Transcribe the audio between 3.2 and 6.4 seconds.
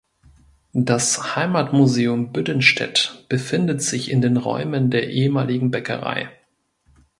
befindet sich in den Räumen der ehemaligen Bäckerei.